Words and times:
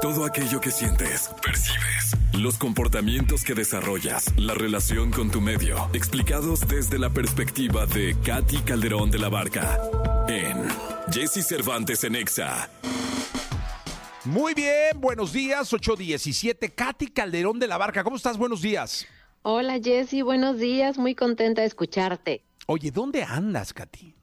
Todo 0.00 0.24
aquello 0.24 0.60
que 0.60 0.70
sientes, 0.70 1.28
percibes, 1.42 2.16
los 2.32 2.56
comportamientos 2.56 3.42
que 3.42 3.54
desarrollas, 3.54 4.32
la 4.36 4.54
relación 4.54 5.10
con 5.10 5.28
tu 5.28 5.40
medio, 5.40 5.90
explicados 5.92 6.68
desde 6.68 7.00
la 7.00 7.10
perspectiva 7.10 7.84
de 7.84 8.16
Katy 8.24 8.58
Calderón 8.58 9.10
de 9.10 9.18
la 9.18 9.28
Barca 9.28 9.76
en 10.28 10.68
Jesse 11.12 11.44
Cervantes 11.44 12.04
en 12.04 12.14
Exa. 12.14 12.70
Muy 14.24 14.54
bien, 14.54 15.00
buenos 15.00 15.32
días, 15.32 15.72
817. 15.72 16.70
Katy 16.70 17.08
Calderón 17.08 17.58
de 17.58 17.66
la 17.66 17.76
Barca, 17.76 18.04
¿cómo 18.04 18.14
estás? 18.14 18.38
Buenos 18.38 18.62
días. 18.62 19.04
Hola 19.42 19.80
Jessy, 19.82 20.22
buenos 20.22 20.58
días, 20.58 20.96
muy 20.96 21.16
contenta 21.16 21.62
de 21.62 21.66
escucharte. 21.66 22.44
Oye, 22.66 22.92
¿dónde 22.92 23.24
andas, 23.24 23.72
Katy? 23.72 24.14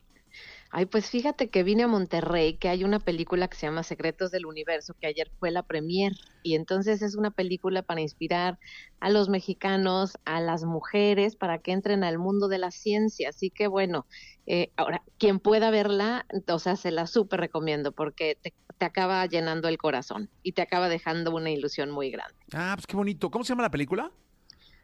Ay, 0.78 0.88
pues 0.88 1.10
fíjate 1.10 1.50
que 1.50 1.64
vine 1.64 1.84
a 1.84 1.88
Monterrey, 1.88 2.58
que 2.58 2.68
hay 2.68 2.84
una 2.84 3.00
película 3.00 3.48
que 3.48 3.55
se 3.55 3.66
llama 3.66 3.82
Secretos 3.84 4.30
del 4.30 4.46
Universo, 4.46 4.94
que 5.00 5.08
ayer 5.08 5.32
fue 5.40 5.50
la 5.50 5.64
premier, 5.64 6.12
y 6.44 6.55
entonces 6.55 7.02
es 7.02 7.16
una 7.16 7.31
película 7.31 7.81
para 7.81 8.02
inspirar 8.02 8.59
a 9.00 9.09
los 9.09 9.30
mexicanos, 9.30 10.17
a 10.26 10.41
las 10.41 10.66
mujeres, 10.66 11.38
para 11.38 11.59
que 11.59 11.72
entren 11.72 12.03
al 12.03 12.20
mundo 12.20 12.50
de 12.50 12.58
la 12.58 12.72
ciencia. 12.72 13.30
Así 13.30 13.52
que 13.52 13.67
bueno, 13.67 14.05
eh, 14.48 14.73
ahora, 14.76 15.02
quien 15.17 15.40
pueda 15.40 15.72
verla, 15.72 16.26
o 16.45 16.59
sea, 16.59 16.76
se 16.76 16.92
la 16.92 17.08
súper 17.08 17.39
recomiendo, 17.39 17.94
porque 17.94 18.38
te, 18.42 18.53
te 18.78 18.84
acaba 18.84 19.26
llenando 19.28 19.70
el 19.70 19.78
corazón 19.78 20.30
y 20.44 20.52
te 20.52 20.62
acaba 20.62 20.89
dejando 20.89 21.34
una 21.34 21.52
ilusión 21.52 21.89
muy 21.89 22.12
grande. 22.12 22.36
Ah, 22.52 22.73
pues 22.76 22.86
qué 22.86 22.98
bonito. 22.98 23.31
¿Cómo 23.31 23.45
se 23.45 23.53
llama 23.53 23.64
la 23.64 23.72
película? 23.72 24.12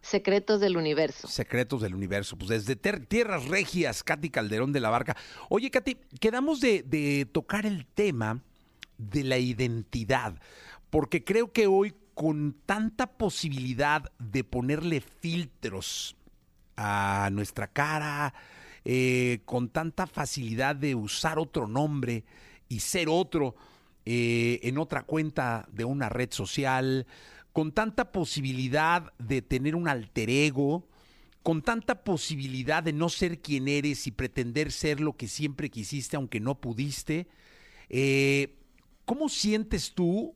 Secretos 0.02 0.60
del 0.60 0.78
Universo. 0.78 1.28
Secretos 1.28 1.82
del 1.82 1.96
Universo. 1.96 2.38
Pues 2.38 2.50
desde 2.50 2.76
Tierras 2.76 3.46
Regias, 3.46 4.04
Katy 4.04 4.30
Calderón 4.30 4.74
de 4.74 4.80
la 4.80 4.90
Barca. 4.90 5.16
Oye, 5.50 5.70
Katy, 5.70 5.98
quedamos 6.20 6.60
de, 6.60 6.84
de 6.84 7.28
tocar 7.32 7.66
el 7.66 7.86
tema 7.86 8.42
de 8.98 9.24
la 9.24 9.38
identidad, 9.38 10.40
porque 10.90 11.24
creo 11.24 11.52
que 11.52 11.68
hoy 11.68 11.94
con 12.14 12.56
tanta 12.66 13.08
posibilidad 13.08 14.12
de 14.20 14.44
ponerle 14.44 15.02
filtros 15.02 16.16
a 16.78 17.30
nuestra 17.32 17.68
cara, 17.68 18.34
eh, 18.84 19.42
con 19.46 19.70
tanta 19.70 20.08
facilidad 20.08 20.76
de 20.76 20.96
usar 20.96 21.38
otro 21.38 21.68
nombre 21.68 22.24
y 22.68 22.80
ser 22.80 23.10
otro 23.10 23.56
eh, 24.06 24.60
en 24.64 24.80
otra 24.80 25.04
cuenta 25.04 25.68
de 25.72 25.86
una 25.86 26.10
red 26.10 26.32
social, 26.32 27.06
con 27.54 27.72
tanta 27.72 28.12
posibilidad 28.12 29.14
de 29.18 29.42
tener 29.42 29.76
un 29.76 29.88
alter 29.88 30.30
ego, 30.30 30.88
con 31.44 31.62
tanta 31.62 32.04
posibilidad 32.04 32.84
de 32.84 32.94
no 32.94 33.10
ser 33.10 33.40
quien 33.40 33.68
eres 33.68 34.08
y 34.08 34.12
pretender 34.12 34.72
ser 34.72 35.00
lo 35.00 35.18
que 35.18 35.28
siempre 35.28 35.70
quisiste 35.70 36.16
aunque 36.16 36.40
no 36.40 36.60
pudiste. 36.60 37.28
Eh, 37.90 38.58
¿Cómo 39.06 39.28
sientes 39.28 39.94
tú 39.94 40.36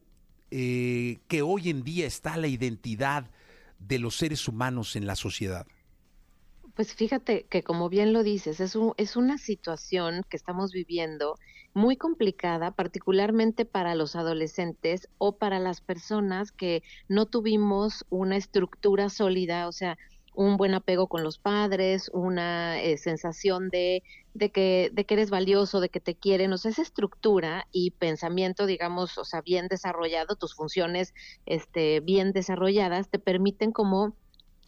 eh, 0.51 1.19
que 1.27 1.41
hoy 1.41 1.69
en 1.69 1.83
día 1.83 2.05
está 2.07 2.37
la 2.37 2.47
identidad 2.47 3.29
de 3.79 3.99
los 3.99 4.17
seres 4.17 4.47
humanos 4.47 4.95
en 4.95 5.05
la 5.05 5.15
sociedad? 5.15 5.67
Pues 6.75 6.93
fíjate 6.93 7.47
que 7.47 7.63
como 7.63 7.87
bien 7.89 8.11
lo 8.11 8.21
dices, 8.23 8.59
es, 8.59 8.75
un, 8.75 8.93
es 8.97 9.15
una 9.15 9.37
situación 9.37 10.23
que 10.29 10.35
estamos 10.35 10.73
viviendo 10.73 11.35
muy 11.73 11.95
complicada, 11.95 12.71
particularmente 12.71 13.65
para 13.65 13.95
los 13.95 14.15
adolescentes 14.17 15.07
o 15.17 15.37
para 15.37 15.59
las 15.59 15.79
personas 15.81 16.51
que 16.51 16.83
no 17.07 17.27
tuvimos 17.27 18.05
una 18.09 18.35
estructura 18.35 19.09
sólida, 19.09 19.67
o 19.69 19.71
sea, 19.71 19.97
un 20.33 20.57
buen 20.57 20.73
apego 20.73 21.07
con 21.07 21.23
los 21.23 21.39
padres, 21.39 22.09
una 22.13 22.81
eh, 22.81 22.97
sensación 22.97 23.69
de, 23.69 24.03
de, 24.33 24.51
que, 24.51 24.89
de 24.93 25.05
que 25.05 25.13
eres 25.13 25.29
valioso, 25.29 25.79
de 25.79 25.87
que 25.89 26.01
te 26.01 26.15
quieren, 26.15 26.51
o 26.51 26.57
sea, 26.57 26.71
esa 26.71 26.81
estructura 26.81 27.67
y 27.71 27.91
pensamiento, 27.91 28.65
digamos, 28.65 29.17
o 29.17 29.23
sea, 29.23 29.41
bien 29.41 29.67
desarrollado, 29.69 30.35
tus 30.35 30.53
funciones 30.55 31.13
este, 31.45 32.01
bien 32.01 32.33
desarrolladas, 32.33 33.09
te 33.09 33.19
permiten 33.19 33.71
como 33.71 34.17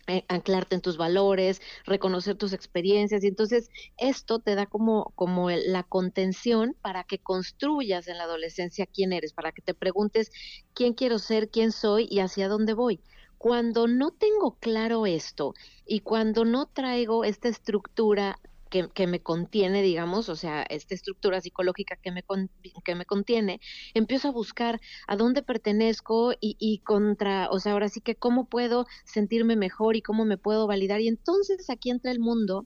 eh, 0.07 0.23
anclarte 0.29 0.75
en 0.75 0.81
tus 0.81 0.97
valores, 0.97 1.61
reconocer 1.85 2.35
tus 2.35 2.53
experiencias 2.53 3.23
y 3.23 3.27
entonces 3.27 3.69
esto 3.97 4.39
te 4.39 4.55
da 4.55 4.65
como 4.65 5.11
como 5.15 5.49
la 5.49 5.83
contención 5.83 6.75
para 6.81 7.03
que 7.03 7.19
construyas 7.19 8.07
en 8.07 8.17
la 8.17 8.23
adolescencia 8.23 8.85
quién 8.85 9.13
eres, 9.13 9.33
para 9.33 9.51
que 9.51 9.61
te 9.61 9.73
preguntes 9.73 10.31
quién 10.73 10.93
quiero 10.93 11.19
ser, 11.19 11.49
quién 11.49 11.71
soy 11.71 12.07
y 12.09 12.19
hacia 12.19 12.47
dónde 12.47 12.73
voy. 12.73 13.01
Cuando 13.37 13.87
no 13.87 14.11
tengo 14.11 14.57
claro 14.59 15.05
esto 15.05 15.53
y 15.85 15.99
cuando 15.99 16.45
no 16.45 16.67
traigo 16.67 17.23
esta 17.23 17.49
estructura 17.49 18.39
que, 18.69 19.07
me 19.07 19.21
contiene, 19.21 19.81
digamos, 19.81 20.29
o 20.29 20.35
sea, 20.35 20.63
esta 20.63 20.95
estructura 20.95 21.41
psicológica 21.41 21.95
que 21.95 22.11
me, 22.11 22.23
que 22.83 22.95
me 22.95 23.05
contiene, 23.05 23.59
empiezo 23.93 24.29
a 24.29 24.31
buscar 24.31 24.79
a 25.07 25.15
dónde 25.15 25.43
pertenezco 25.43 26.33
y, 26.33 26.55
y 26.59 26.79
contra, 26.79 27.49
o 27.51 27.59
sea, 27.59 27.73
ahora 27.73 27.89
sí 27.89 28.01
que 28.01 28.15
cómo 28.15 28.45
puedo 28.45 28.85
sentirme 29.05 29.55
mejor 29.55 29.95
y 29.95 30.01
cómo 30.01 30.25
me 30.25 30.37
puedo 30.37 30.67
validar. 30.67 31.01
Y 31.01 31.07
entonces 31.07 31.69
aquí 31.69 31.89
entra 31.89 32.11
el 32.11 32.19
mundo 32.19 32.65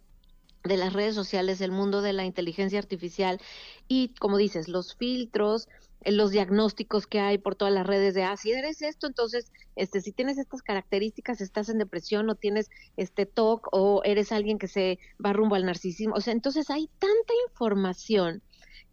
de 0.63 0.78
las 0.78 0.94
redes 0.94 1.16
sociales, 1.16 1.62
el 1.62 1.72
mundo 1.72 2.01
de 2.01 2.13
la 2.13 2.25
inteligencia 2.25 2.79
artificial 2.79 3.39
y, 3.88 4.13
como 4.19 4.38
dices, 4.38 4.68
los 4.68 4.95
filtros, 4.95 5.68
los 6.06 6.31
diagnósticos 6.31 7.06
que 7.07 7.19
hay 7.19 7.38
por 7.38 7.56
todas 7.56 7.73
las 7.73 7.85
redes 7.85 8.13
de, 8.13 8.23
ah, 8.23 8.35
si 8.38 8.51
eres 8.51 8.81
esto, 8.81 9.07
entonces, 9.07 9.51
este, 9.75 10.01
si 10.01 10.12
tienes 10.12 10.38
estas 10.38 10.62
características, 10.62 11.41
estás 11.41 11.69
en 11.69 11.78
depresión 11.78 12.29
o 12.29 12.35
tienes 12.35 12.69
este 12.97 13.25
TOC 13.25 13.67
o 13.72 14.01
eres 14.03 14.31
alguien 14.31 14.57
que 14.57 14.67
se 14.67 15.00
va 15.23 15.34
rumbo 15.34 15.56
al 15.56 15.66
narcisismo. 15.66 16.16
O 16.16 16.22
sea, 16.22 16.34
entonces 16.34 16.69
hay 16.69 16.89
tanta 17.00 17.34
información 17.50 18.41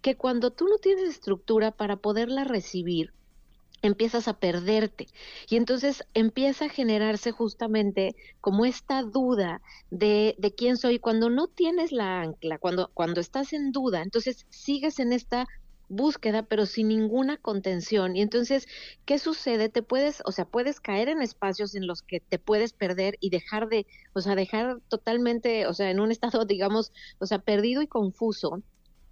que 0.02 0.16
cuando 0.16 0.52
tú 0.52 0.66
no 0.66 0.78
tienes 0.78 1.08
estructura 1.08 1.70
para 1.70 1.96
poderla 1.96 2.44
recibir, 2.44 3.12
empiezas 3.82 4.26
a 4.26 4.38
perderte 4.38 5.06
y 5.48 5.56
entonces 5.56 6.04
empieza 6.14 6.64
a 6.64 6.68
generarse 6.68 7.30
justamente 7.30 8.16
como 8.40 8.64
esta 8.64 9.02
duda 9.02 9.62
de, 9.90 10.34
de 10.38 10.52
quién 10.52 10.76
soy 10.76 10.98
cuando 10.98 11.30
no 11.30 11.46
tienes 11.46 11.92
la 11.92 12.20
ancla, 12.20 12.58
cuando, 12.58 12.90
cuando 12.92 13.20
estás 13.20 13.52
en 13.52 13.70
duda, 13.70 14.02
entonces 14.02 14.46
sigues 14.50 14.98
en 14.98 15.12
esta 15.12 15.46
búsqueda 15.88 16.42
pero 16.42 16.66
sin 16.66 16.88
ninguna 16.88 17.36
contención 17.36 18.16
y 18.16 18.22
entonces 18.22 18.66
qué 19.04 19.18
sucede 19.18 19.68
te 19.68 19.82
puedes 19.82 20.22
o 20.24 20.32
sea 20.32 20.44
puedes 20.44 20.80
caer 20.80 21.08
en 21.08 21.22
espacios 21.22 21.74
en 21.74 21.86
los 21.86 22.02
que 22.02 22.20
te 22.20 22.38
puedes 22.38 22.72
perder 22.72 23.16
y 23.20 23.30
dejar 23.30 23.68
de 23.68 23.86
o 24.12 24.20
sea 24.20 24.34
dejar 24.34 24.80
totalmente 24.88 25.66
o 25.66 25.74
sea 25.74 25.90
en 25.90 26.00
un 26.00 26.10
estado 26.12 26.44
digamos 26.44 26.92
o 27.18 27.26
sea 27.26 27.38
perdido 27.38 27.82
y 27.82 27.86
confuso 27.86 28.62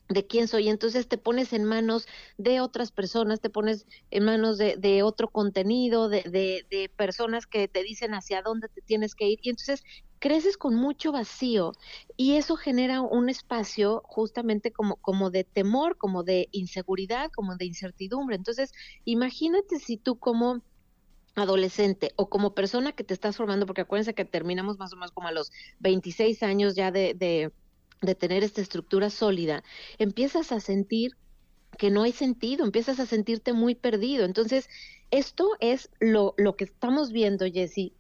de 0.09 0.27
quién 0.27 0.49
soy. 0.49 0.69
Entonces 0.69 1.09
te 1.09 1.19
pones 1.19 1.53
en 1.53 1.65
manos 1.65 2.07
de 2.39 2.61
otras 2.61 2.93
personas, 2.93 3.41
te 3.41 3.51
pones 3.51 3.87
en 4.11 4.25
manos 4.25 4.59
de, 4.59 4.77
de 4.77 5.03
otro 5.03 5.29
contenido, 5.29 6.09
de, 6.09 6.23
de, 6.23 6.67
de, 6.71 6.89
personas 6.89 7.47
que 7.47 7.69
te 7.69 7.83
dicen 7.83 8.15
hacia 8.15 8.43
dónde 8.43 8.69
te 8.69 8.81
tienes 8.83 9.15
que 9.15 9.29
ir. 9.29 9.39
Y 9.43 9.51
entonces 9.51 9.83
creces 10.19 10.57
con 10.57 10.75
mucho 10.75 11.13
vacío 11.13 11.73
y 12.17 12.37
eso 12.37 12.57
genera 12.57 13.01
un 13.01 13.29
espacio 13.29 14.03
justamente 14.05 14.73
como, 14.73 14.97
como 14.97 15.31
de 15.31 15.45
temor, 15.45 15.97
como 15.99 16.23
de 16.25 16.49
inseguridad, 16.53 17.31
como 17.35 17.57
de 17.57 17.67
incertidumbre. 17.67 18.37
Entonces 18.37 18.73
imagínate 19.05 19.79
si 19.79 19.97
tú 19.97 20.19
como 20.19 20.63
adolescente 21.35 22.13
o 22.17 22.29
como 22.31 22.55
persona 22.55 22.93
que 22.93 23.05
te 23.05 23.15
estás 23.15 23.37
formando, 23.37 23.67
porque 23.67 23.83
acuérdense 23.83 24.15
que 24.15 24.25
terminamos 24.25 24.79
más 24.79 24.93
o 24.93 24.97
menos 24.97 25.13
como 25.13 25.29
a 25.29 25.33
los 25.33 25.53
26 25.81 26.43
años 26.43 26.75
ya 26.75 26.91
de, 26.91 27.15
de 27.15 27.53
de 28.03 28.15
tener 28.15 28.45
esta 28.45 28.61
estructura 28.61 29.11
sólida, 29.11 29.65
empiezas 29.99 30.53
a 30.53 30.61
sentir 30.61 31.13
que 31.79 31.91
no 31.91 32.03
hay 32.03 32.13
sentido, 32.13 32.65
empiezas 32.65 33.01
a 33.01 33.07
sentirte 33.07 33.53
muy 33.53 33.75
perdido. 33.75 34.25
Entonces, 34.25 34.69
esto 35.11 35.51
es 35.61 35.91
lo, 36.01 36.35
lo 36.39 36.57
que 36.57 36.65
estamos 36.65 37.13
viendo, 37.13 37.47
Jessy, 37.47 37.95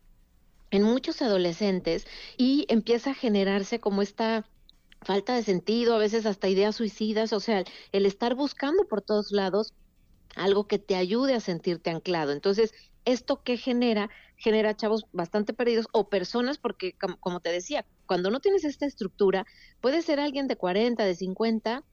en 0.77 0.83
muchos 0.83 1.23
adolescentes 1.23 2.07
y 2.37 2.67
empieza 2.69 3.11
a 3.11 3.15
generarse 3.15 3.81
como 3.81 4.03
esta 4.03 4.47
falta 5.01 5.35
de 5.35 5.43
sentido, 5.43 5.95
a 5.95 5.99
veces 5.99 6.27
hasta 6.27 6.49
ideas 6.49 6.77
suicidas, 6.77 7.33
o 7.33 7.41
sea, 7.41 7.65
el 7.93 8.07
estar 8.07 8.35
buscando 8.35 8.85
por 8.85 9.01
todos 9.01 9.33
lados 9.33 9.73
algo 10.35 10.67
que 10.67 10.79
te 10.79 10.97
ayude 10.97 11.35
a 11.35 11.41
sentirte 11.41 11.91
anclado. 11.91 12.33
Entonces, 12.33 12.75
¿esto 13.07 13.43
qué 13.43 13.57
genera? 13.57 14.11
Genera 14.37 14.77
chavos 14.77 15.07
bastante 15.13 15.55
perdidos 15.55 15.87
o 15.93 16.11
personas, 16.11 16.59
porque 16.59 16.95
como 17.21 17.41
te 17.41 17.51
decía, 17.51 17.87
cuando 18.05 18.31
no 18.31 18.41
tienes 18.41 18.65
esta 18.65 18.85
estructura, 18.85 19.47
puede 19.81 20.03
ser 20.03 20.21
alguien 20.21 20.47
de 20.47 20.57
40, 20.57 21.05
de 21.05 21.15
50 21.15 21.85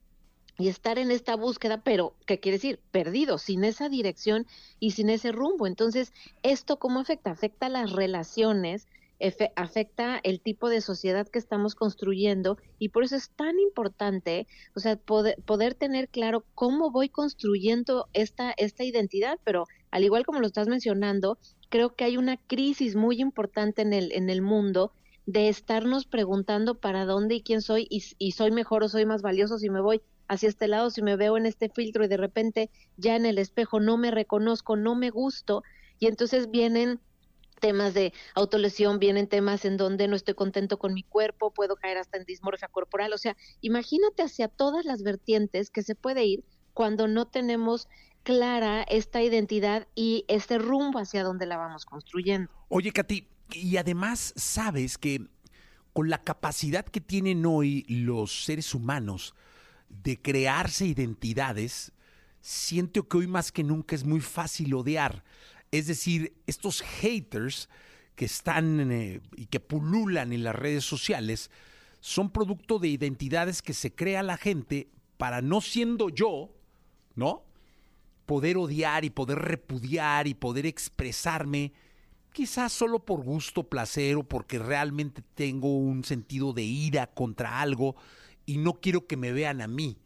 y 0.57 0.67
estar 0.67 0.99
en 0.99 1.11
esta 1.11 1.35
búsqueda, 1.35 1.81
pero 1.83 2.13
¿qué 2.25 2.39
quiere 2.39 2.57
decir? 2.57 2.79
Perdido, 2.91 3.37
sin 3.37 3.63
esa 3.63 3.89
dirección 3.89 4.45
y 4.79 4.91
sin 4.91 5.09
ese 5.09 5.31
rumbo. 5.31 5.67
Entonces, 5.67 6.13
¿esto 6.43 6.77
cómo 6.77 6.99
afecta? 6.99 7.31
Afecta 7.31 7.69
las 7.69 7.91
relaciones, 7.91 8.87
afecta 9.55 10.19
el 10.23 10.41
tipo 10.41 10.69
de 10.69 10.81
sociedad 10.81 11.27
que 11.27 11.39
estamos 11.39 11.75
construyendo 11.75 12.57
y 12.77 12.89
por 12.89 13.03
eso 13.03 13.15
es 13.15 13.29
tan 13.29 13.57
importante, 13.59 14.47
o 14.75 14.79
sea, 14.79 14.97
poder, 14.97 15.41
poder 15.45 15.75
tener 15.75 16.09
claro 16.09 16.43
cómo 16.55 16.91
voy 16.91 17.09
construyendo 17.09 18.07
esta, 18.13 18.53
esta 18.57 18.83
identidad, 18.83 19.39
pero 19.43 19.65
al 19.91 20.03
igual 20.03 20.25
como 20.25 20.39
lo 20.39 20.47
estás 20.47 20.67
mencionando, 20.67 21.37
creo 21.69 21.95
que 21.95 22.03
hay 22.03 22.17
una 22.17 22.37
crisis 22.37 22.95
muy 22.95 23.21
importante 23.21 23.81
en 23.81 23.93
el, 23.93 24.11
en 24.11 24.29
el 24.29 24.41
mundo 24.41 24.91
de 25.25 25.47
estarnos 25.47 26.05
preguntando 26.05 26.75
para 26.75 27.05
dónde 27.05 27.35
y 27.35 27.41
quién 27.41 27.61
soy 27.61 27.87
y, 27.89 28.03
y 28.17 28.33
soy 28.33 28.51
mejor 28.51 28.83
o 28.83 28.89
soy 28.89 29.05
más 29.05 29.21
valioso 29.21 29.57
si 29.57 29.69
me 29.69 29.79
voy 29.79 30.01
hacia 30.27 30.49
este 30.49 30.67
lado, 30.67 30.89
si 30.89 31.01
me 31.01 31.15
veo 31.15 31.37
en 31.37 31.45
este 31.45 31.69
filtro 31.69 32.03
y 32.03 32.07
de 32.07 32.17
repente 32.17 32.69
ya 32.97 33.15
en 33.15 33.25
el 33.25 33.37
espejo 33.37 33.79
no 33.79 33.97
me 33.97 34.11
reconozco, 34.11 34.75
no 34.75 34.95
me 34.95 35.09
gusto, 35.09 35.63
y 35.99 36.07
entonces 36.07 36.49
vienen 36.49 36.99
temas 37.59 37.93
de 37.93 38.13
autolesión, 38.35 38.99
vienen 38.99 39.27
temas 39.27 39.63
en 39.63 39.77
donde 39.77 40.07
no 40.07 40.15
estoy 40.15 40.33
contento 40.33 40.77
con 40.77 40.93
mi 40.93 41.03
cuerpo, 41.03 41.53
puedo 41.53 41.75
caer 41.75 41.97
hasta 41.97 42.17
en 42.17 42.25
dismorfia 42.25 42.67
corporal, 42.67 43.13
o 43.13 43.17
sea, 43.17 43.37
imagínate 43.61 44.23
hacia 44.23 44.47
todas 44.49 44.85
las 44.85 45.03
vertientes 45.03 45.69
que 45.69 45.81
se 45.81 45.95
puede 45.95 46.25
ir 46.25 46.43
cuando 46.73 47.07
no 47.07 47.25
tenemos 47.27 47.87
clara 48.23 48.83
esta 48.83 49.21
identidad 49.21 49.87
y 49.95 50.25
este 50.27 50.57
rumbo 50.57 50.99
hacia 50.99 51.23
donde 51.23 51.45
la 51.45 51.57
vamos 51.57 51.85
construyendo. 51.85 52.51
Oye, 52.69 52.91
Katy, 52.91 53.27
y 53.51 53.77
además 53.77 54.33
sabes 54.35 54.97
que 54.97 55.27
con 55.93 56.09
la 56.09 56.23
capacidad 56.23 56.85
que 56.85 57.01
tienen 57.01 57.45
hoy 57.45 57.85
los 57.87 58.45
seres 58.45 58.73
humanos 58.73 59.35
de 60.01 60.21
crearse 60.21 60.85
identidades, 60.85 61.91
siento 62.41 63.07
que 63.07 63.17
hoy 63.17 63.27
más 63.27 63.51
que 63.51 63.63
nunca 63.63 63.95
es 63.95 64.03
muy 64.03 64.21
fácil 64.21 64.73
odiar. 64.73 65.23
Es 65.71 65.87
decir, 65.87 66.33
estos 66.47 66.81
haters 66.81 67.69
que 68.15 68.25
están 68.25 68.91
eh, 68.91 69.21
y 69.35 69.47
que 69.47 69.59
pululan 69.59 70.33
en 70.33 70.43
las 70.43 70.55
redes 70.55 70.83
sociales 70.83 71.49
son 71.99 72.31
producto 72.31 72.79
de 72.79 72.89
identidades 72.89 73.61
que 73.61 73.73
se 73.73 73.95
crea 73.95 74.23
la 74.23 74.37
gente 74.37 74.89
para 75.17 75.41
no 75.41 75.61
siendo 75.61 76.09
yo, 76.09 76.53
¿no? 77.15 77.43
Poder 78.25 78.57
odiar 78.57 79.05
y 79.05 79.09
poder 79.09 79.39
repudiar 79.39 80.27
y 80.27 80.33
poder 80.33 80.65
expresarme 80.65 81.73
quizás 82.33 82.73
solo 82.73 82.99
por 82.99 83.23
gusto, 83.23 83.69
placer 83.69 84.17
o 84.17 84.23
porque 84.23 84.59
realmente 84.59 85.21
tengo 85.35 85.77
un 85.77 86.03
sentido 86.03 86.51
de 86.51 86.63
ira 86.63 87.07
contra 87.07 87.61
algo 87.61 87.95
y 88.45 88.57
no 88.57 88.73
quiero 88.73 89.07
que 89.07 89.17
me 89.17 89.31
vean 89.31 89.61
a 89.61 89.67
mí. 89.67 89.97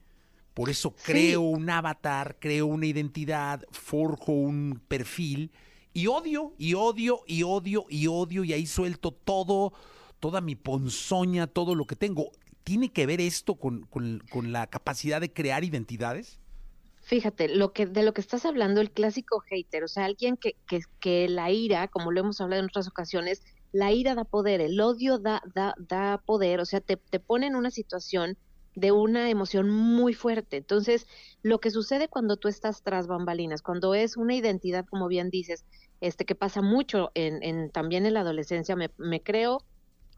Por 0.54 0.70
eso 0.70 0.96
creo 1.04 1.42
un 1.42 1.70
avatar, 1.70 2.38
creo 2.40 2.66
una 2.66 2.88
identidad, 2.88 3.64
forjo 3.72 4.32
un 4.32 4.82
perfil 4.88 5.52
y 5.94 6.08
odio, 6.08 6.54
y 6.58 6.74
odio, 6.74 7.22
y 7.28 7.44
odio, 7.44 7.86
y 7.90 8.08
odio, 8.08 8.44
y 8.44 8.54
ahí 8.54 8.66
suelto 8.66 9.12
todo, 9.12 9.74
toda 10.20 10.42
mi 10.42 10.56
ponzoña, 10.56 11.48
todo 11.48 11.76
lo 11.76 11.86
que 11.86 11.96
tengo. 11.96 12.32
¿Tiene 12.64 12.92
que 12.92 13.06
ver 13.06 13.22
esto 13.22 13.56
con, 13.56 13.86
con 13.86 14.52
la 14.52 14.68
capacidad 14.68 15.22
de 15.22 15.32
crear 15.32 15.64
identidades? 15.64 16.40
fíjate, 17.08 17.48
lo 17.48 17.72
que, 17.72 17.86
de 17.86 18.04
lo 18.04 18.14
que 18.14 18.20
estás 18.20 18.46
hablando, 18.46 18.82
el 18.82 18.92
clásico 18.92 19.40
hater, 19.40 19.86
o 19.86 19.88
sea, 19.88 20.04
alguien 20.04 20.36
que, 20.36 20.58
que, 20.68 20.82
que 21.00 21.30
la 21.30 21.50
ira, 21.52 21.88
como 21.88 22.12
lo 22.12 22.20
hemos 22.20 22.42
hablado 22.42 22.60
en 22.60 22.68
otras 22.68 22.90
ocasiones, 22.90 23.44
la 23.72 23.92
ira 23.92 24.16
da 24.16 24.24
poder, 24.24 24.62
el 24.62 24.80
odio 24.80 25.20
da, 25.20 25.42
da, 25.54 25.76
da 25.78 26.22
poder, 26.26 26.60
o 26.60 26.66
sea, 26.66 26.82
te, 26.82 26.98
te 26.98 27.20
pone 27.20 27.48
en 27.48 27.56
una 27.56 27.72
situación 27.72 28.38
de 28.76 28.92
una 28.92 29.30
emoción 29.30 29.70
muy 29.72 30.14
fuerte. 30.14 30.58
Entonces, 30.58 31.08
lo 31.42 31.60
que 31.60 31.72
sucede 31.72 32.08
cuando 32.08 32.38
tú 32.38 32.48
estás 32.48 32.84
tras 32.84 33.08
bambalinas, 33.08 33.64
cuando 33.64 33.96
es 33.96 34.18
una 34.18 34.36
identidad, 34.36 34.86
como 34.86 35.08
bien 35.08 35.30
dices, 35.32 35.66
este 36.00 36.26
que 36.26 36.36
pasa 36.36 36.62
mucho 36.62 37.12
en, 37.16 37.42
en 37.42 37.72
también 37.72 38.06
en 38.06 38.14
la 38.14 38.22
adolescencia, 38.22 38.76
me, 38.76 38.92
me 38.98 39.22
creo 39.24 39.64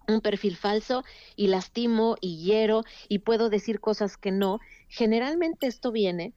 un 0.09 0.21
perfil 0.21 0.57
falso 0.57 1.03
y 1.35 1.47
lastimo 1.47 2.17
y 2.19 2.43
hiero 2.43 2.83
y 3.07 3.19
puedo 3.19 3.49
decir 3.49 3.79
cosas 3.79 4.17
que 4.17 4.31
no. 4.31 4.59
Generalmente 4.89 5.67
esto 5.67 5.91
viene 5.91 6.33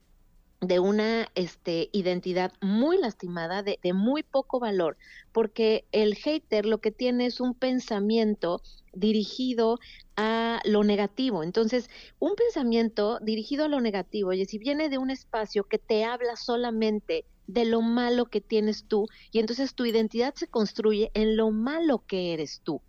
de 0.65 0.79
una 0.79 1.29
este, 1.35 1.89
identidad 1.91 2.53
muy 2.61 2.97
lastimada, 2.97 3.63
de, 3.63 3.79
de, 3.81 3.93
muy 3.93 4.23
poco 4.23 4.59
valor, 4.59 4.97
porque 5.31 5.85
el 5.91 6.15
hater 6.15 6.65
lo 6.65 6.79
que 6.79 6.91
tiene 6.91 7.25
es 7.25 7.39
un 7.39 7.53
pensamiento 7.53 8.61
dirigido 8.93 9.79
a 10.15 10.61
lo 10.65 10.83
negativo. 10.83 11.43
Entonces, 11.43 11.89
un 12.19 12.35
pensamiento 12.35 13.19
dirigido 13.21 13.65
a 13.65 13.69
lo 13.69 13.81
negativo, 13.81 14.33
y 14.33 14.45
si 14.45 14.57
viene 14.57 14.89
de 14.89 14.97
un 14.97 15.09
espacio 15.09 15.63
que 15.65 15.79
te 15.79 16.05
habla 16.05 16.35
solamente 16.35 17.25
de 17.47 17.65
lo 17.65 17.81
malo 17.81 18.25
que 18.25 18.41
tienes 18.41 18.85
tú, 18.85 19.07
y 19.31 19.39
entonces 19.39 19.75
tu 19.75 19.85
identidad 19.85 20.33
se 20.35 20.47
construye 20.47 21.11
en 21.13 21.35
lo 21.35 21.51
malo 21.51 22.03
que 22.07 22.33
eres 22.33 22.61
tú. 22.63 22.81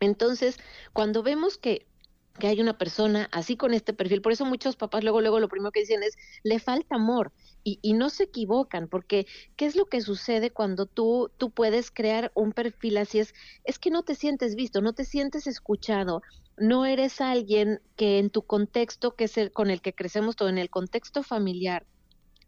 Entonces, 0.00 0.58
cuando 0.92 1.22
vemos 1.22 1.56
que 1.58 1.86
que 2.38 2.48
hay 2.48 2.60
una 2.60 2.76
persona 2.76 3.28
así 3.32 3.56
con 3.56 3.74
este 3.74 3.92
perfil. 3.92 4.22
Por 4.22 4.32
eso 4.32 4.44
muchos 4.44 4.76
papás 4.76 5.02
luego, 5.04 5.20
luego 5.20 5.40
lo 5.40 5.48
primero 5.48 5.70
que 5.70 5.80
dicen 5.80 6.02
es, 6.02 6.16
le 6.42 6.58
falta 6.58 6.96
amor. 6.96 7.32
Y, 7.62 7.78
y, 7.80 7.94
no 7.94 8.10
se 8.10 8.24
equivocan, 8.24 8.88
porque 8.88 9.26
¿qué 9.56 9.64
es 9.64 9.74
lo 9.74 9.86
que 9.86 10.02
sucede 10.02 10.50
cuando 10.50 10.84
tú, 10.84 11.30
tú 11.38 11.50
puedes 11.50 11.90
crear 11.90 12.30
un 12.34 12.52
perfil 12.52 12.98
así? 12.98 13.20
Es, 13.20 13.34
es 13.64 13.78
que 13.78 13.90
no 13.90 14.02
te 14.02 14.14
sientes 14.14 14.54
visto, 14.54 14.82
no 14.82 14.92
te 14.92 15.06
sientes 15.06 15.46
escuchado, 15.46 16.20
no 16.58 16.84
eres 16.84 17.22
alguien 17.22 17.80
que 17.96 18.18
en 18.18 18.28
tu 18.28 18.42
contexto, 18.42 19.16
que 19.16 19.24
es 19.24 19.38
el 19.38 19.50
con 19.50 19.70
el 19.70 19.80
que 19.80 19.94
crecemos 19.94 20.36
todo, 20.36 20.50
en 20.50 20.58
el 20.58 20.68
contexto 20.68 21.22
familiar, 21.22 21.86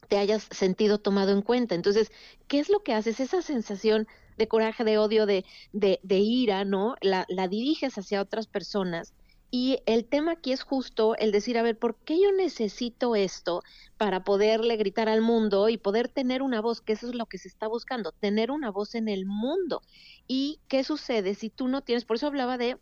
te 0.08 0.18
hayas 0.18 0.46
sentido 0.50 0.98
tomado 0.98 1.32
en 1.32 1.40
cuenta. 1.40 1.74
Entonces, 1.74 2.12
¿qué 2.46 2.58
es 2.58 2.68
lo 2.68 2.82
que 2.82 2.92
haces? 2.92 3.18
Esa 3.18 3.40
sensación 3.40 4.06
de 4.36 4.48
coraje, 4.48 4.84
de 4.84 4.98
odio, 4.98 5.24
de, 5.24 5.46
de, 5.72 5.98
de 6.02 6.18
ira, 6.18 6.66
¿no? 6.66 6.96
La, 7.00 7.24
la 7.28 7.48
diriges 7.48 7.96
hacia 7.96 8.20
otras 8.20 8.46
personas 8.46 9.14
y 9.50 9.78
el 9.86 10.04
tema 10.04 10.32
aquí 10.32 10.52
es 10.52 10.62
justo 10.62 11.16
el 11.16 11.32
decir, 11.32 11.56
a 11.58 11.62
ver, 11.62 11.78
¿por 11.78 11.96
qué 11.96 12.20
yo 12.20 12.32
necesito 12.32 13.14
esto 13.16 13.62
para 13.96 14.24
poderle 14.24 14.76
gritar 14.76 15.08
al 15.08 15.22
mundo 15.22 15.68
y 15.68 15.78
poder 15.78 16.08
tener 16.08 16.42
una 16.42 16.60
voz? 16.60 16.80
Que 16.80 16.94
eso 16.94 17.08
es 17.08 17.14
lo 17.14 17.26
que 17.26 17.38
se 17.38 17.48
está 17.48 17.68
buscando, 17.68 18.12
tener 18.12 18.50
una 18.50 18.70
voz 18.70 18.94
en 18.94 19.08
el 19.08 19.24
mundo. 19.26 19.82
¿Y 20.26 20.60
qué 20.68 20.84
sucede 20.84 21.34
si 21.34 21.50
tú 21.50 21.68
no 21.68 21.82
tienes? 21.82 22.04
Por 22.04 22.16
eso 22.16 22.26
hablaba 22.26 22.58
de 22.58 22.78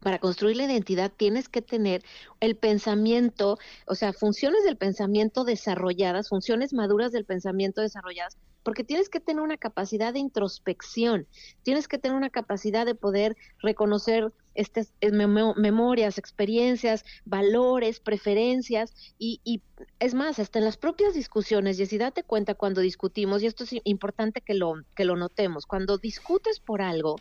para 0.00 0.18
construir 0.18 0.56
la 0.56 0.64
identidad 0.64 1.12
tienes 1.14 1.48
que 1.48 1.60
tener 1.60 2.04
el 2.40 2.56
pensamiento, 2.56 3.58
o 3.86 3.94
sea, 3.96 4.12
funciones 4.12 4.62
del 4.64 4.76
pensamiento 4.76 5.44
desarrolladas, 5.44 6.28
funciones 6.28 6.72
maduras 6.72 7.10
del 7.10 7.24
pensamiento 7.24 7.80
desarrolladas, 7.80 8.36
porque 8.68 8.84
tienes 8.84 9.08
que 9.08 9.18
tener 9.18 9.42
una 9.42 9.56
capacidad 9.56 10.12
de 10.12 10.18
introspección, 10.18 11.26
tienes 11.62 11.88
que 11.88 11.96
tener 11.96 12.14
una 12.14 12.28
capacidad 12.28 12.84
de 12.84 12.94
poder 12.94 13.34
reconocer 13.62 14.30
estas 14.54 14.92
eh, 15.00 15.10
memorias, 15.10 16.18
experiencias, 16.18 17.02
valores, 17.24 17.98
preferencias 17.98 18.92
y, 19.18 19.40
y, 19.42 19.62
es 20.00 20.12
más, 20.12 20.38
hasta 20.38 20.58
en 20.58 20.66
las 20.66 20.76
propias 20.76 21.14
discusiones, 21.14 21.80
y 21.80 21.86
si 21.86 21.96
date 21.96 22.22
cuenta 22.22 22.54
cuando 22.54 22.82
discutimos, 22.82 23.42
y 23.42 23.46
esto 23.46 23.64
es 23.64 23.74
importante 23.84 24.42
que 24.42 24.52
lo, 24.52 24.74
que 24.94 25.06
lo 25.06 25.16
notemos, 25.16 25.64
cuando 25.64 25.96
discutes 25.96 26.60
por 26.60 26.82
algo, 26.82 27.16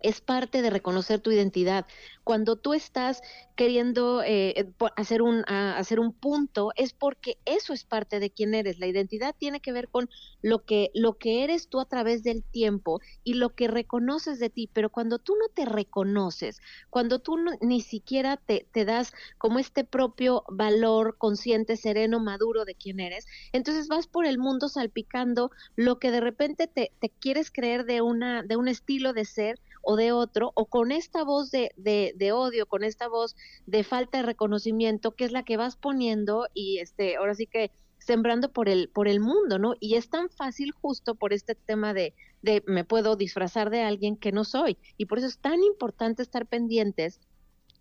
es 0.00 0.20
parte 0.20 0.62
de 0.62 0.70
reconocer 0.70 1.20
tu 1.20 1.30
identidad. 1.30 1.86
Cuando 2.24 2.56
tú 2.56 2.74
estás 2.74 3.22
queriendo 3.56 4.22
eh, 4.22 4.54
eh 4.56 4.70
hacer, 4.96 5.22
un, 5.22 5.44
hacer 5.48 5.98
un 5.98 6.12
punto, 6.12 6.70
es 6.76 6.92
porque 6.92 7.38
eso 7.44 7.72
es 7.72 7.84
parte 7.84 8.20
de 8.20 8.30
quién 8.30 8.54
eres. 8.54 8.78
La 8.78 8.86
identidad 8.86 9.34
tiene 9.36 9.60
que 9.60 9.72
ver 9.72 9.88
con 9.88 10.08
lo 10.42 10.64
que, 10.64 10.90
lo 10.94 11.18
que 11.18 11.42
eres 11.42 11.68
tú 11.68 11.80
a 11.80 11.86
través 11.86 12.22
del 12.22 12.44
tiempo 12.44 13.00
y 13.24 13.34
lo 13.34 13.54
que 13.54 13.66
reconoces 13.66 14.38
de 14.38 14.50
ti. 14.50 14.68
Pero 14.72 14.90
cuando 14.90 15.18
tú 15.18 15.34
no 15.36 15.48
te 15.48 15.64
reconoces, 15.64 16.60
cuando 16.90 17.18
tú 17.18 17.38
ni 17.60 17.80
siquiera 17.80 18.36
te, 18.36 18.66
te 18.72 18.84
das 18.84 19.12
como 19.38 19.58
este 19.58 19.84
propio 19.84 20.44
valor 20.48 21.16
consciente, 21.18 21.76
sereno, 21.76 22.20
maduro 22.20 22.64
de 22.64 22.74
quién 22.74 23.00
eres, 23.00 23.26
entonces 23.52 23.88
vas 23.88 24.06
por 24.06 24.26
el 24.26 24.38
mundo 24.38 24.68
salpicando 24.68 25.50
lo 25.76 25.98
que 25.98 26.10
de 26.10 26.20
repente 26.20 26.66
te, 26.66 26.92
te 27.00 27.08
quieres 27.08 27.50
creer 27.50 27.84
de, 27.84 28.02
una, 28.02 28.42
de 28.42 28.56
un 28.56 28.68
estilo 28.68 29.12
de 29.12 29.24
ser 29.24 29.58
o 29.90 29.96
de 29.96 30.12
otro, 30.12 30.52
o 30.54 30.66
con 30.66 30.92
esta 30.92 31.24
voz 31.24 31.50
de, 31.50 31.70
de, 31.76 32.12
de, 32.14 32.32
odio, 32.32 32.66
con 32.66 32.84
esta 32.84 33.08
voz 33.08 33.34
de 33.64 33.84
falta 33.84 34.18
de 34.18 34.24
reconocimiento, 34.24 35.12
que 35.12 35.24
es 35.24 35.32
la 35.32 35.44
que 35.44 35.56
vas 35.56 35.76
poniendo 35.76 36.46
y 36.52 36.76
este, 36.76 37.16
ahora 37.16 37.34
sí 37.34 37.46
que 37.46 37.70
sembrando 37.96 38.52
por 38.52 38.68
el, 38.68 38.90
por 38.90 39.08
el 39.08 39.20
mundo, 39.20 39.58
¿no? 39.58 39.76
Y 39.80 39.94
es 39.94 40.10
tan 40.10 40.28
fácil 40.28 40.72
justo 40.72 41.14
por 41.14 41.32
este 41.32 41.54
tema 41.54 41.94
de, 41.94 42.14
de 42.42 42.62
me 42.66 42.84
puedo 42.84 43.16
disfrazar 43.16 43.70
de 43.70 43.80
alguien 43.80 44.18
que 44.18 44.30
no 44.30 44.44
soy. 44.44 44.76
Y 44.98 45.06
por 45.06 45.16
eso 45.16 45.26
es 45.26 45.38
tan 45.38 45.62
importante 45.62 46.20
estar 46.20 46.44
pendientes 46.44 47.18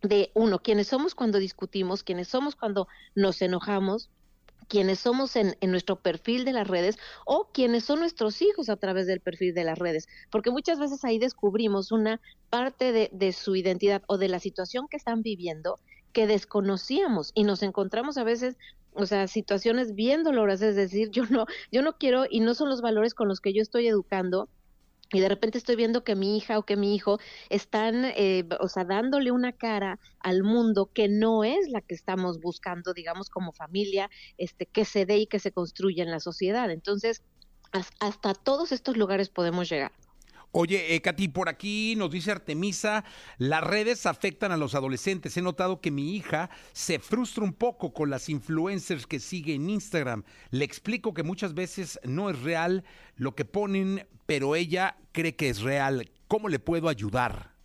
de, 0.02 0.32
uno, 0.34 0.60
quiénes 0.60 0.88
somos 0.88 1.14
cuando 1.14 1.40
discutimos, 1.40 2.04
quiénes 2.04 2.30
somos 2.30 2.56
cuando 2.56 2.88
nos 3.16 3.42
enojamos, 3.42 4.10
quienes 4.68 5.00
somos 5.00 5.36
en, 5.36 5.56
en, 5.62 5.72
nuestro 5.72 5.98
perfil 5.98 6.46
de 6.46 6.54
las 6.54 6.68
redes 6.68 6.98
o 7.26 7.50
quienes 7.54 7.86
son 7.86 8.00
nuestros 8.00 8.42
hijos 8.42 8.70
a 8.70 8.76
través 8.76 9.08
del 9.08 9.22
perfil 9.22 9.54
de 9.54 9.64
las 9.64 9.80
redes, 9.80 10.08
porque 10.30 10.52
muchas 10.52 10.80
veces 10.80 11.04
ahí 11.06 11.20
descubrimos 11.20 11.92
una 11.92 12.20
parte 12.50 12.92
de, 12.92 13.10
de 13.14 13.32
su 13.34 13.56
identidad 13.56 14.04
o 14.08 14.18
de 14.18 14.30
la 14.30 14.40
situación 14.40 14.88
que 14.90 14.98
están 14.98 15.22
viviendo 15.22 15.80
que 16.14 16.28
desconocíamos 16.28 17.32
y 17.36 17.44
nos 17.44 17.62
encontramos 17.62 18.18
a 18.18 18.24
veces 18.24 18.58
o 18.98 19.06
sea, 19.06 19.28
situaciones 19.28 19.94
bien 19.94 20.24
dolorosas, 20.24 20.70
es 20.70 20.76
decir, 20.76 21.12
yo 21.12 21.26
no, 21.30 21.46
yo 21.72 21.82
no 21.84 21.94
quiero 21.98 22.26
y 22.30 22.40
no 22.40 22.56
son 22.56 22.70
los 22.70 22.82
valores 22.82 23.14
con 23.14 23.28
los 23.28 23.40
que 23.40 23.54
yo 23.54 23.62
estoy 23.62 23.88
educando 23.88 24.50
y 25.12 25.20
de 25.20 25.30
repente 25.30 25.58
estoy 25.58 25.76
viendo 25.76 26.04
que 26.04 26.16
mi 26.16 26.38
hija 26.38 26.60
o 26.60 26.64
que 26.64 26.76
mi 26.76 26.96
hijo 26.96 27.20
están, 27.50 28.06
eh, 28.06 28.44
o 28.60 28.68
sea, 28.68 28.84
dándole 28.84 29.32
una 29.32 29.54
cara 29.54 30.00
al 30.20 30.44
mundo 30.44 30.92
que 30.94 31.08
no 31.08 31.44
es 31.44 31.70
la 31.70 31.82
que 31.82 31.96
estamos 31.96 32.40
buscando, 32.42 32.94
digamos, 32.94 33.30
como 33.30 33.54
familia, 33.54 34.10
este, 34.38 34.66
que 34.66 34.86
se 34.86 35.06
dé 35.06 35.18
y 35.18 35.28
que 35.28 35.40
se 35.40 35.52
construya 35.52 36.04
en 36.04 36.12
la 36.12 36.20
sociedad. 36.20 36.70
Entonces, 36.72 37.24
hasta 38.00 38.34
todos 38.34 38.72
estos 38.72 38.98
lugares 38.98 39.30
podemos 39.30 39.70
llegar. 39.70 39.92
Oye, 40.52 40.96
eh, 40.96 41.02
Katy, 41.02 41.28
por 41.28 41.50
aquí 41.50 41.96
nos 41.98 42.10
dice 42.10 42.32
Artemisa, 42.32 43.04
las 43.38 43.64
redes 43.64 44.06
afectan 44.06 44.52
a 44.52 44.58
los 44.58 44.76
adolescentes. 44.76 45.36
He 45.38 45.42
notado 45.42 45.82
que 45.82 45.92
mi 45.92 46.16
hija 46.16 46.50
se 46.72 47.00
frustra 47.00 47.44
un 47.44 47.54
poco 47.54 47.94
con 47.94 48.10
las 48.10 48.30
influencers 48.30 49.06
que 49.06 49.20
sigue 49.20 49.54
en 49.54 49.70
Instagram. 49.70 50.24
Le 50.52 50.66
explico 50.66 51.14
que 51.14 51.24
muchas 51.24 51.54
veces 51.54 52.00
no 52.04 52.30
es 52.30 52.42
real 52.42 52.86
lo 53.16 53.36
que 53.36 53.46
ponen, 53.46 54.08
pero 54.26 54.56
ella 54.56 54.98
cree 55.12 55.36
que 55.36 55.50
es 55.50 55.62
real. 55.62 56.10
¿Cómo 56.28 56.50
le 56.50 56.60
puedo 56.60 56.90
ayudar? 56.90 57.57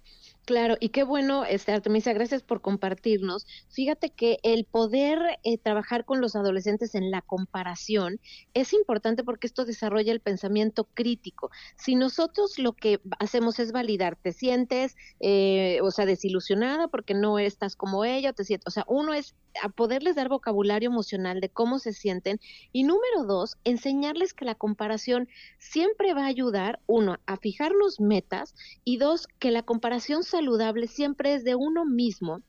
Claro, 0.44 0.76
y 0.80 0.88
qué 0.88 1.04
bueno, 1.04 1.44
este, 1.44 1.70
Artemisa, 1.70 2.12
gracias 2.12 2.42
por 2.42 2.60
compartirnos. 2.60 3.46
Fíjate 3.68 4.10
que 4.10 4.38
el 4.42 4.64
poder 4.64 5.38
eh, 5.44 5.56
trabajar 5.56 6.04
con 6.04 6.20
los 6.20 6.34
adolescentes 6.34 6.96
en 6.96 7.12
la 7.12 7.22
comparación 7.22 8.18
es 8.52 8.72
importante 8.72 9.22
porque 9.22 9.46
esto 9.46 9.64
desarrolla 9.64 10.12
el 10.12 10.20
pensamiento 10.20 10.88
crítico. 10.94 11.50
Si 11.76 11.94
nosotros 11.94 12.58
lo 12.58 12.72
que 12.72 13.00
hacemos 13.20 13.60
es 13.60 13.70
validar, 13.70 14.16
te 14.16 14.32
sientes, 14.32 14.96
eh, 15.20 15.78
o 15.80 15.92
sea, 15.92 16.06
desilusionada 16.06 16.88
porque 16.88 17.14
no 17.14 17.38
estás 17.38 17.76
como 17.76 18.04
ella, 18.04 18.32
te 18.32 18.42
sientes, 18.42 18.66
o 18.66 18.72
sea, 18.72 18.84
uno 18.88 19.14
es 19.14 19.36
a 19.62 19.68
poderles 19.68 20.16
dar 20.16 20.28
vocabulario 20.28 20.88
emocional 20.88 21.40
de 21.40 21.48
cómo 21.48 21.78
se 21.78 21.92
sienten 21.92 22.40
y 22.72 22.84
número 22.84 23.24
dos, 23.24 23.56
enseñarles 23.64 24.34
que 24.34 24.44
la 24.44 24.54
comparación 24.54 25.28
siempre 25.58 26.14
va 26.14 26.24
a 26.24 26.28
ayudar, 26.28 26.80
uno, 26.86 27.18
a 27.26 27.36
fijarnos 27.36 28.00
metas 28.00 28.54
y 28.84 28.98
dos, 28.98 29.26
que 29.38 29.50
la 29.50 29.62
comparación 29.62 30.22
saludable 30.22 30.86
siempre 30.86 31.34
es 31.34 31.44
de 31.44 31.54
uno 31.54 31.84
mismo 31.84 32.40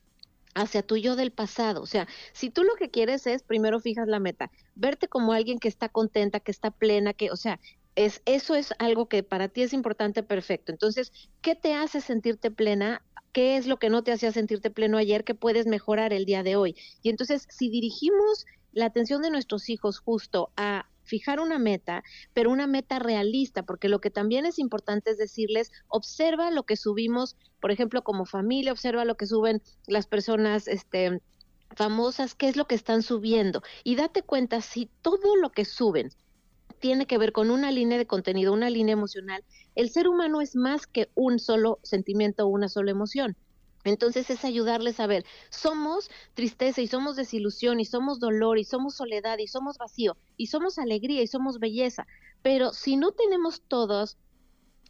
hacia 0.54 0.82
tu 0.82 0.96
yo 0.96 1.16
del 1.16 1.32
pasado. 1.32 1.82
O 1.82 1.86
sea, 1.86 2.06
si 2.32 2.50
tú 2.50 2.62
lo 2.62 2.74
que 2.76 2.90
quieres 2.90 3.26
es, 3.26 3.42
primero 3.42 3.80
fijas 3.80 4.08
la 4.08 4.20
meta, 4.20 4.50
verte 4.74 5.08
como 5.08 5.32
alguien 5.32 5.58
que 5.58 5.68
está 5.68 5.88
contenta, 5.88 6.40
que 6.40 6.50
está 6.50 6.70
plena, 6.70 7.12
que, 7.12 7.30
o 7.30 7.36
sea, 7.36 7.60
es, 7.96 8.22
eso 8.24 8.54
es 8.54 8.72
algo 8.78 9.08
que 9.08 9.22
para 9.22 9.48
ti 9.48 9.62
es 9.62 9.72
importante, 9.72 10.22
perfecto. 10.22 10.72
Entonces, 10.72 11.12
¿qué 11.42 11.54
te 11.54 11.74
hace 11.74 12.00
sentirte 12.00 12.50
plena? 12.50 13.02
¿Qué 13.34 13.56
es 13.56 13.66
lo 13.66 13.78
que 13.78 13.90
no 13.90 14.04
te 14.04 14.12
hacía 14.12 14.30
sentirte 14.30 14.70
pleno 14.70 14.96
ayer 14.96 15.24
que 15.24 15.34
puedes 15.34 15.66
mejorar 15.66 16.12
el 16.12 16.24
día 16.24 16.44
de 16.44 16.54
hoy? 16.54 16.76
Y 17.02 17.10
entonces, 17.10 17.48
si 17.50 17.68
dirigimos 17.68 18.46
la 18.70 18.86
atención 18.86 19.22
de 19.22 19.30
nuestros 19.30 19.68
hijos 19.68 19.98
justo 19.98 20.52
a 20.56 20.86
fijar 21.02 21.40
una 21.40 21.58
meta, 21.58 22.04
pero 22.32 22.50
una 22.50 22.68
meta 22.68 23.00
realista, 23.00 23.64
porque 23.64 23.88
lo 23.88 24.00
que 24.00 24.10
también 24.10 24.46
es 24.46 24.60
importante 24.60 25.10
es 25.10 25.18
decirles, 25.18 25.72
observa 25.88 26.52
lo 26.52 26.62
que 26.62 26.76
subimos, 26.76 27.36
por 27.60 27.72
ejemplo, 27.72 28.04
como 28.04 28.24
familia, 28.24 28.70
observa 28.70 29.04
lo 29.04 29.16
que 29.16 29.26
suben 29.26 29.60
las 29.88 30.06
personas, 30.06 30.68
este 30.68 31.20
famosas, 31.74 32.36
qué 32.36 32.46
es 32.46 32.54
lo 32.56 32.68
que 32.68 32.76
están 32.76 33.02
subiendo 33.02 33.64
y 33.82 33.96
date 33.96 34.22
cuenta 34.22 34.60
si 34.60 34.88
todo 35.02 35.34
lo 35.34 35.50
que 35.50 35.64
suben 35.64 36.10
tiene 36.78 37.06
que 37.06 37.18
ver 37.18 37.32
con 37.32 37.50
una 37.50 37.72
línea 37.72 37.98
de 37.98 38.06
contenido, 38.06 38.52
una 38.52 38.70
línea 38.70 38.92
emocional, 38.92 39.42
el 39.74 39.90
ser 39.90 40.08
humano 40.08 40.40
es 40.40 40.56
más 40.56 40.86
que 40.86 41.10
un 41.14 41.38
solo 41.38 41.78
sentimiento 41.82 42.44
o 42.44 42.48
una 42.48 42.68
sola 42.68 42.90
emoción. 42.90 43.36
Entonces 43.84 44.30
es 44.30 44.44
ayudarles 44.44 44.98
a 44.98 45.06
ver, 45.06 45.24
somos 45.50 46.10
tristeza 46.32 46.80
y 46.80 46.86
somos 46.86 47.16
desilusión 47.16 47.80
y 47.80 47.84
somos 47.84 48.18
dolor 48.18 48.58
y 48.58 48.64
somos 48.64 48.94
soledad 48.94 49.38
y 49.38 49.46
somos 49.46 49.76
vacío 49.76 50.16
y 50.38 50.46
somos 50.46 50.78
alegría 50.78 51.20
y 51.20 51.26
somos 51.26 51.58
belleza, 51.58 52.06
pero 52.42 52.72
si 52.72 52.96
no 52.96 53.12
tenemos 53.12 53.60
todos 53.68 54.16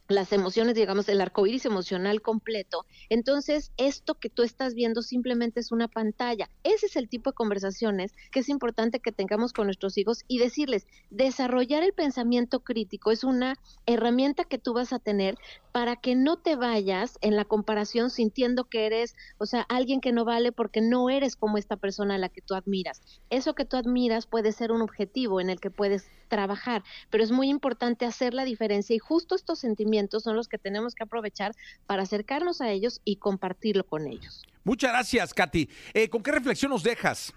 las 0.07 0.31
emociones, 0.31 0.75
digamos, 0.75 1.09
el 1.09 1.21
arco 1.21 1.47
iris 1.47 1.65
emocional 1.65 2.21
completo, 2.21 2.85
entonces 3.09 3.71
esto 3.77 4.15
que 4.15 4.29
tú 4.29 4.43
estás 4.43 4.73
viendo 4.73 5.01
simplemente 5.01 5.59
es 5.59 5.71
una 5.71 5.87
pantalla. 5.87 6.49
Ese 6.63 6.85
es 6.85 6.95
el 6.95 7.09
tipo 7.09 7.31
de 7.31 7.35
conversaciones 7.35 8.13
que 8.31 8.41
es 8.41 8.49
importante 8.49 8.99
que 8.99 9.11
tengamos 9.11 9.53
con 9.53 9.65
nuestros 9.65 9.97
hijos 9.97 10.23
y 10.27 10.37
decirles, 10.37 10.87
desarrollar 11.09 11.83
el 11.83 11.93
pensamiento 11.93 12.59
crítico 12.59 13.11
es 13.11 13.23
una 13.23 13.55
herramienta 13.85 14.43
que 14.43 14.59
tú 14.59 14.73
vas 14.73 14.93
a 14.93 14.99
tener 14.99 15.37
para 15.71 15.95
que 15.95 16.15
no 16.15 16.37
te 16.37 16.55
vayas 16.55 17.17
en 17.21 17.35
la 17.35 17.43
comparación 17.43 18.09
sintiendo 18.09 18.65
que 18.65 18.85
eres, 18.85 19.15
o 19.37 19.45
sea, 19.45 19.61
alguien 19.67 20.01
que 20.01 20.13
no 20.13 20.23
vale 20.23 20.51
porque 20.51 20.81
no 20.81 21.09
eres 21.09 21.35
como 21.35 21.57
esta 21.57 21.75
persona 21.77 22.15
a 22.15 22.17
la 22.17 22.29
que 22.29 22.41
tú 22.41 22.53
admiras. 22.53 23.01
Eso 23.29 23.55
que 23.55 23.65
tú 23.65 23.75
admiras 23.75 24.25
puede 24.25 24.51
ser 24.51 24.71
un 24.71 24.81
objetivo 24.81 25.41
en 25.41 25.49
el 25.49 25.59
que 25.59 25.71
puedes 25.71 26.05
trabajar, 26.27 26.83
pero 27.09 27.23
es 27.23 27.31
muy 27.31 27.49
importante 27.49 28.05
hacer 28.05 28.33
la 28.33 28.45
diferencia 28.45 28.95
y 28.95 28.99
justo 28.99 29.35
estos 29.35 29.59
sentimientos 29.59 30.23
son 30.23 30.35
los 30.35 30.47
que 30.47 30.57
tenemos 30.57 30.95
que 30.95 31.03
aprovechar 31.03 31.53
para 31.85 32.03
acercarnos 32.03 32.61
a 32.61 32.69
ellos 32.69 33.01
y 33.05 33.17
compartirlo 33.17 33.85
con 33.85 34.07
ellos. 34.07 34.43
Muchas 34.63 34.91
gracias, 34.91 35.33
Katy. 35.33 35.69
Eh, 35.93 36.09
¿Con 36.09 36.23
qué 36.23 36.31
reflexión 36.31 36.71
nos 36.71 36.83
dejas? 36.83 37.33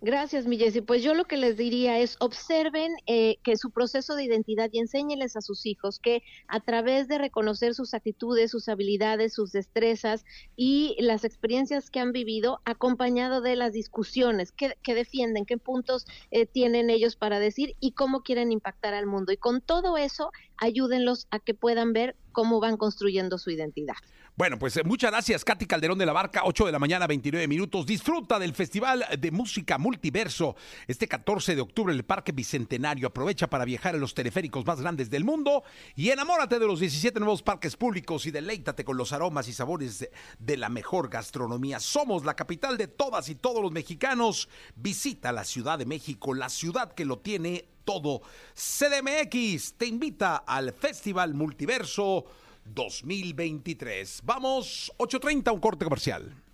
Gracias, 0.00 0.46
mi. 0.46 0.58
Pues 0.86 1.02
yo 1.02 1.12
lo 1.14 1.24
que 1.24 1.36
les 1.36 1.56
diría 1.56 1.98
es 1.98 2.16
observen 2.20 2.92
eh, 3.06 3.38
que 3.42 3.56
su 3.56 3.72
proceso 3.72 4.14
de 4.14 4.22
identidad 4.22 4.70
y 4.72 4.78
enséñenles 4.78 5.34
a 5.34 5.40
sus 5.40 5.66
hijos 5.66 5.98
que 5.98 6.22
a 6.46 6.60
través 6.60 7.08
de 7.08 7.18
reconocer 7.18 7.74
sus 7.74 7.94
actitudes, 7.94 8.52
sus 8.52 8.68
habilidades, 8.68 9.34
sus 9.34 9.50
destrezas 9.50 10.24
y 10.54 10.94
las 11.00 11.24
experiencias 11.24 11.90
que 11.90 11.98
han 11.98 12.12
vivido, 12.12 12.60
acompañado 12.64 13.40
de 13.40 13.56
las 13.56 13.72
discusiones 13.72 14.52
que, 14.52 14.76
defienden, 14.94 15.44
qué 15.44 15.58
puntos 15.58 16.06
eh, 16.30 16.46
tienen 16.46 16.90
ellos 16.90 17.16
para 17.16 17.40
decir 17.40 17.74
y 17.80 17.90
cómo 17.90 18.22
quieren 18.22 18.52
impactar 18.52 18.94
al 18.94 19.06
mundo. 19.06 19.32
Y 19.32 19.36
con 19.36 19.60
todo 19.60 19.96
eso, 19.96 20.30
ayúdenlos 20.58 21.26
a 21.32 21.40
que 21.40 21.54
puedan 21.54 21.92
ver 21.92 22.14
cómo 22.30 22.60
van 22.60 22.76
construyendo 22.76 23.36
su 23.36 23.50
identidad. 23.50 23.96
Bueno, 24.38 24.56
pues 24.56 24.76
eh, 24.76 24.84
muchas 24.84 25.10
gracias, 25.10 25.44
Katy 25.44 25.66
Calderón 25.66 25.98
de 25.98 26.06
la 26.06 26.12
Barca, 26.12 26.42
8 26.44 26.66
de 26.66 26.70
la 26.70 26.78
mañana, 26.78 27.08
29 27.08 27.48
minutos. 27.48 27.84
Disfruta 27.84 28.38
del 28.38 28.54
Festival 28.54 29.04
de 29.18 29.32
Música 29.32 29.78
Multiverso 29.78 30.54
este 30.86 31.08
14 31.08 31.56
de 31.56 31.60
octubre 31.60 31.92
el 31.92 32.04
Parque 32.04 32.30
Bicentenario. 32.30 33.08
Aprovecha 33.08 33.48
para 33.50 33.64
viajar 33.64 33.96
en 33.96 34.00
los 34.00 34.14
teleféricos 34.14 34.64
más 34.64 34.80
grandes 34.80 35.10
del 35.10 35.24
mundo 35.24 35.64
y 35.96 36.10
enamórate 36.10 36.60
de 36.60 36.68
los 36.68 36.78
17 36.78 37.18
nuevos 37.18 37.42
parques 37.42 37.76
públicos 37.76 38.26
y 38.26 38.30
deleítate 38.30 38.84
con 38.84 38.96
los 38.96 39.12
aromas 39.12 39.48
y 39.48 39.52
sabores 39.52 40.08
de 40.38 40.56
la 40.56 40.68
mejor 40.68 41.08
gastronomía. 41.08 41.80
Somos 41.80 42.24
la 42.24 42.36
capital 42.36 42.78
de 42.78 42.86
todas 42.86 43.30
y 43.30 43.34
todos 43.34 43.60
los 43.60 43.72
mexicanos. 43.72 44.48
Visita 44.76 45.32
la 45.32 45.42
Ciudad 45.42 45.80
de 45.80 45.86
México, 45.86 46.32
la 46.32 46.48
ciudad 46.48 46.92
que 46.92 47.04
lo 47.04 47.18
tiene 47.18 47.64
todo. 47.84 48.22
CDMX 48.54 49.74
te 49.76 49.86
invita 49.86 50.36
al 50.36 50.72
Festival 50.72 51.34
Multiverso 51.34 52.24
2023. 52.74 54.22
Vamos, 54.24 54.92
8.30, 54.98 55.52
un 55.52 55.60
corte 55.60 55.84
comercial. 55.84 56.47